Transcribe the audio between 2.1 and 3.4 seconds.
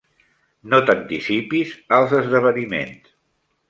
esdeveniments.